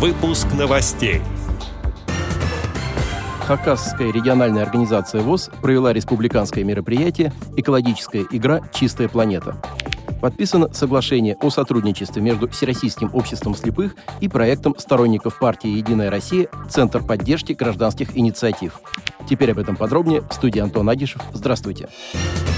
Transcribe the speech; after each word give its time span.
Выпуск 0.00 0.46
новостей. 0.58 1.20
Хакасская 3.46 4.10
региональная 4.10 4.62
организация 4.62 5.20
ВОЗ 5.20 5.50
провела 5.60 5.92
республиканское 5.92 6.64
мероприятие 6.64 7.34
«Экологическая 7.58 8.24
игра 8.30 8.62
«Чистая 8.72 9.10
планета». 9.10 9.60
Подписано 10.22 10.72
соглашение 10.72 11.36
о 11.42 11.50
сотрудничестве 11.50 12.22
между 12.22 12.48
Всероссийским 12.48 13.10
обществом 13.12 13.54
слепых 13.54 13.94
и 14.20 14.28
проектом 14.28 14.74
сторонников 14.78 15.38
партии 15.38 15.68
«Единая 15.68 16.10
Россия» 16.10 16.48
Центр 16.70 17.02
поддержки 17.02 17.52
гражданских 17.52 18.16
инициатив. 18.16 18.80
Теперь 19.28 19.50
об 19.50 19.58
этом 19.58 19.76
подробнее 19.76 20.22
в 20.22 20.32
студии 20.32 20.60
Антон 20.60 20.88
Агишев. 20.88 21.20
Здравствуйте. 21.34 21.90
Здравствуйте. 22.14 22.49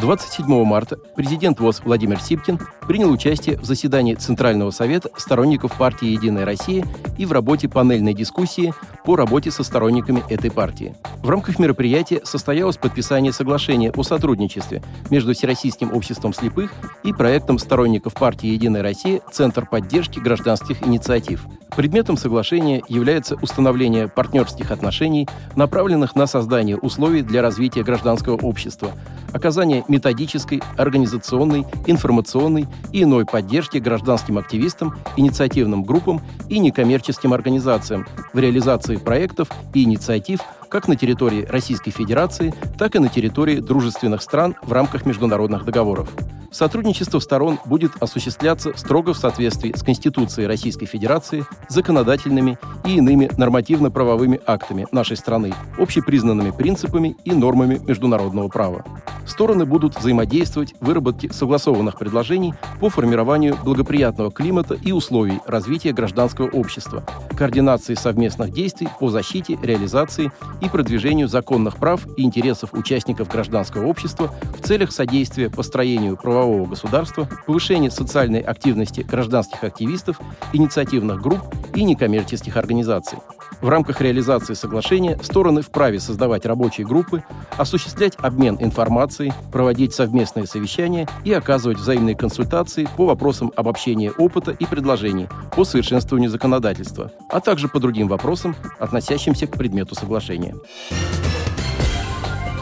27 0.00 0.64
марта 0.64 0.96
президент 1.14 1.60
ВОЗ 1.60 1.82
Владимир 1.84 2.20
Сипкин 2.20 2.58
принял 2.86 3.10
участие 3.10 3.58
в 3.58 3.64
заседании 3.64 4.14
Центрального 4.14 4.70
совета 4.70 5.10
сторонников 5.16 5.76
партии 5.76 6.08
«Единая 6.08 6.44
Россия» 6.44 6.84
и 7.18 7.26
в 7.26 7.32
работе 7.32 7.68
панельной 7.68 8.14
дискуссии 8.14 8.72
по 9.04 9.16
работе 9.16 9.50
со 9.50 9.62
сторонниками 9.62 10.22
этой 10.28 10.50
партии. 10.50 10.94
В 11.22 11.28
рамках 11.28 11.58
мероприятия 11.58 12.20
состоялось 12.24 12.78
подписание 12.78 13.32
соглашения 13.32 13.90
о 13.90 14.02
сотрудничестве 14.02 14.82
между 15.10 15.34
Всероссийским 15.34 15.92
обществом 15.92 16.32
слепых 16.32 16.72
и 17.04 17.12
проектом 17.12 17.58
сторонников 17.58 18.14
партии 18.14 18.48
«Единая 18.48 18.82
Россия» 18.82 19.20
Центр 19.30 19.66
поддержки 19.66 20.18
гражданских 20.18 20.86
инициатив. 20.86 21.46
Предметом 21.76 22.16
соглашения 22.16 22.82
является 22.88 23.36
установление 23.36 24.08
партнерских 24.08 24.70
отношений, 24.70 25.28
направленных 25.56 26.14
на 26.16 26.26
создание 26.26 26.76
условий 26.76 27.22
для 27.22 27.40
развития 27.40 27.82
гражданского 27.82 28.36
общества, 28.36 28.90
оказание 29.32 29.81
методической, 29.88 30.62
организационной, 30.76 31.64
информационной 31.86 32.66
и 32.92 33.02
иной 33.02 33.24
поддержки 33.24 33.78
гражданским 33.78 34.38
активистам, 34.38 34.94
инициативным 35.16 35.84
группам 35.84 36.20
и 36.48 36.58
некоммерческим 36.58 37.32
организациям 37.32 38.06
в 38.32 38.38
реализации 38.38 38.96
проектов 38.96 39.48
и 39.74 39.84
инициатив 39.84 40.40
как 40.68 40.88
на 40.88 40.96
территории 40.96 41.44
Российской 41.44 41.90
Федерации, 41.90 42.54
так 42.78 42.96
и 42.96 42.98
на 42.98 43.08
территории 43.08 43.60
дружественных 43.60 44.22
стран 44.22 44.56
в 44.62 44.72
рамках 44.72 45.04
международных 45.04 45.64
договоров. 45.64 46.08
Сотрудничество 46.52 47.18
сторон 47.18 47.58
будет 47.64 47.92
осуществляться 48.00 48.76
строго 48.76 49.14
в 49.14 49.18
соответствии 49.18 49.72
с 49.74 49.82
Конституцией 49.82 50.46
Российской 50.46 50.84
Федерации, 50.84 51.46
законодательными 51.68 52.58
и 52.84 52.96
иными 52.96 53.30
нормативно-правовыми 53.38 54.38
актами 54.46 54.86
нашей 54.92 55.16
страны, 55.16 55.54
общепризнанными 55.78 56.50
принципами 56.50 57.16
и 57.24 57.32
нормами 57.32 57.80
международного 57.86 58.48
права. 58.48 58.84
Стороны 59.26 59.64
будут 59.64 59.96
взаимодействовать 59.96 60.74
в 60.80 60.84
выработке 60.84 61.32
согласованных 61.32 61.98
предложений 61.98 62.54
по 62.80 62.90
формированию 62.90 63.56
благоприятного 63.64 64.30
климата 64.30 64.74
и 64.74 64.92
условий 64.92 65.40
развития 65.46 65.92
гражданского 65.92 66.48
общества, 66.50 67.02
координации 67.36 67.94
совместных 67.94 68.52
действий 68.52 68.88
по 69.00 69.08
защите, 69.08 69.58
реализации 69.62 70.30
и 70.60 70.68
продвижению 70.68 71.28
законных 71.28 71.76
прав 71.76 72.06
и 72.18 72.24
интересов 72.24 72.74
участников 72.74 73.28
гражданского 73.28 73.86
общества 73.86 74.34
в 74.58 74.66
целях 74.66 74.92
содействия 74.92 75.48
построению 75.48 76.16
правового 76.16 76.41
государства, 76.66 77.28
повышения 77.46 77.90
социальной 77.90 78.40
активности 78.40 79.00
гражданских 79.00 79.64
активистов, 79.64 80.20
инициативных 80.52 81.20
групп 81.20 81.40
и 81.74 81.84
некоммерческих 81.84 82.56
организаций. 82.56 83.18
В 83.60 83.68
рамках 83.68 84.00
реализации 84.00 84.54
соглашения 84.54 85.16
стороны 85.22 85.62
вправе 85.62 86.00
создавать 86.00 86.44
рабочие 86.46 86.84
группы, 86.86 87.22
осуществлять 87.56 88.16
обмен 88.18 88.56
информацией, 88.60 89.32
проводить 89.52 89.94
совместные 89.94 90.46
совещания 90.46 91.08
и 91.24 91.32
оказывать 91.32 91.78
взаимные 91.78 92.16
консультации 92.16 92.88
по 92.96 93.06
вопросам 93.06 93.52
обобщения 93.54 94.10
опыта 94.10 94.50
и 94.50 94.66
предложений 94.66 95.28
по 95.54 95.64
совершенствованию 95.64 96.28
законодательства, 96.28 97.12
а 97.28 97.40
также 97.40 97.68
по 97.68 97.78
другим 97.78 98.08
вопросам, 98.08 98.56
относящимся 98.80 99.46
к 99.46 99.52
предмету 99.52 99.94
соглашения. 99.94 100.56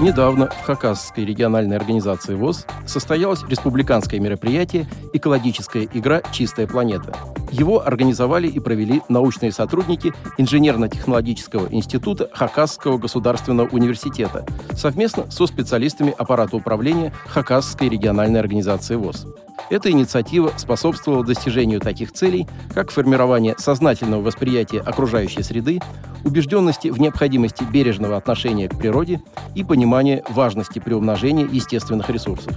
Недавно 0.00 0.48
в 0.48 0.62
Хакасской 0.62 1.26
региональной 1.26 1.76
организации 1.76 2.34
ВОЗ 2.34 2.64
состоялось 2.86 3.44
республиканское 3.46 4.18
мероприятие 4.18 4.86
«Экологическая 5.12 5.84
игра 5.92 6.22
«Чистая 6.32 6.66
планета». 6.66 7.14
Его 7.50 7.86
организовали 7.86 8.48
и 8.48 8.60
провели 8.60 9.02
научные 9.08 9.52
сотрудники 9.52 10.12
Инженерно-технологического 10.38 11.68
института 11.70 12.30
Хакасского 12.32 12.98
государственного 12.98 13.68
университета 13.68 14.46
совместно 14.76 15.30
со 15.30 15.46
специалистами 15.46 16.14
аппарата 16.16 16.56
управления 16.56 17.12
Хакасской 17.26 17.88
региональной 17.88 18.40
организации 18.40 18.94
ВОЗ. 18.94 19.26
Эта 19.68 19.90
инициатива 19.90 20.52
способствовала 20.56 21.24
достижению 21.24 21.80
таких 21.80 22.12
целей, 22.12 22.46
как 22.74 22.90
формирование 22.90 23.54
сознательного 23.58 24.22
восприятия 24.22 24.80
окружающей 24.80 25.42
среды, 25.42 25.80
убежденности 26.24 26.88
в 26.88 27.00
необходимости 27.00 27.64
бережного 27.64 28.16
отношения 28.16 28.68
к 28.68 28.78
природе 28.78 29.22
и 29.54 29.64
понимания 29.64 30.24
важности 30.28 30.78
приумножения 30.78 31.46
естественных 31.46 32.10
ресурсов. 32.10 32.52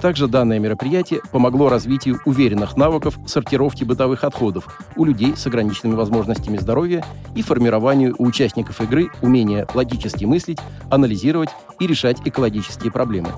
Также 0.00 0.28
данное 0.28 0.60
мероприятие 0.60 1.20
помогло 1.32 1.68
развитию 1.68 2.20
уверенных 2.24 2.76
навыков 2.76 3.18
сортировки 3.26 3.82
бытовых 3.82 4.22
отходов 4.22 4.80
у 4.94 5.04
людей 5.04 5.36
с 5.36 5.46
ограниченными 5.46 5.96
возможностями 5.96 6.56
здоровья 6.56 7.04
и 7.34 7.42
формированию 7.42 8.14
у 8.18 8.26
участников 8.26 8.80
игры 8.80 9.08
умения 9.22 9.66
логически 9.74 10.24
мыслить, 10.24 10.60
анализировать 10.90 11.50
и 11.80 11.86
решать 11.86 12.18
экологические 12.24 12.92
проблемы. 12.92 13.30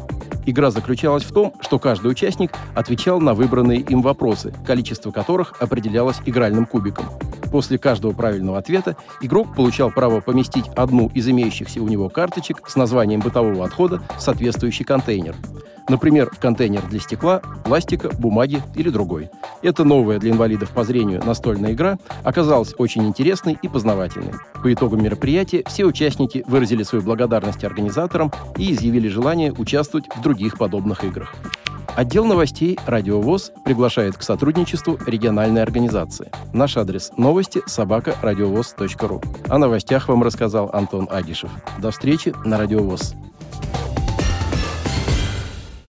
Игра 0.46 0.70
заключалась 0.70 1.22
в 1.22 1.32
том, 1.32 1.54
что 1.60 1.78
каждый 1.78 2.10
участник 2.10 2.52
отвечал 2.74 3.20
на 3.20 3.34
выбранные 3.34 3.80
им 3.80 4.02
вопросы, 4.02 4.52
количество 4.66 5.10
которых 5.10 5.54
определялось 5.60 6.20
игральным 6.26 6.66
кубиком. 6.66 7.06
После 7.50 7.78
каждого 7.78 8.12
правильного 8.12 8.58
ответа 8.58 8.96
игрок 9.20 9.54
получал 9.54 9.90
право 9.90 10.20
поместить 10.20 10.68
одну 10.76 11.10
из 11.14 11.28
имеющихся 11.28 11.80
у 11.82 11.88
него 11.88 12.08
карточек 12.08 12.68
с 12.68 12.76
названием 12.76 13.20
бытового 13.20 13.64
отхода 13.64 14.02
в 14.16 14.20
соответствующий 14.20 14.84
контейнер. 14.84 15.36
Например, 15.90 16.30
контейнер 16.40 16.86
для 16.86 17.00
стекла, 17.00 17.42
пластика, 17.64 18.10
бумаги 18.16 18.62
или 18.76 18.90
другой. 18.90 19.28
Эта 19.60 19.82
новая 19.82 20.20
для 20.20 20.30
инвалидов 20.30 20.70
по 20.70 20.84
зрению 20.84 21.20
настольная 21.26 21.72
игра 21.72 21.98
оказалась 22.22 22.76
очень 22.78 23.08
интересной 23.08 23.58
и 23.60 23.66
познавательной. 23.66 24.34
По 24.62 24.72
итогам 24.72 25.02
мероприятия 25.02 25.64
все 25.66 25.84
участники 25.84 26.44
выразили 26.46 26.84
свою 26.84 27.02
благодарность 27.02 27.64
организаторам 27.64 28.30
и 28.56 28.72
изъявили 28.72 29.08
желание 29.08 29.52
участвовать 29.52 30.06
в 30.14 30.22
других 30.22 30.58
подобных 30.58 31.02
играх. 31.02 31.34
Отдел 31.96 32.24
новостей 32.24 32.78
«Радиовоз» 32.86 33.50
приглашает 33.64 34.16
к 34.16 34.22
сотрудничеству 34.22 34.96
региональной 35.08 35.60
организации. 35.60 36.30
Наш 36.52 36.76
адрес– 36.76 37.10
новости 37.16 37.62
собака 37.66 38.14
радиовоз.ру. 38.22 39.20
О 39.48 39.58
новостях 39.58 40.08
вам 40.08 40.22
рассказал 40.22 40.70
Антон 40.72 41.08
Агишев. 41.10 41.50
До 41.80 41.90
встречи 41.90 42.32
на 42.44 42.58
«Радиовоз». 42.58 43.16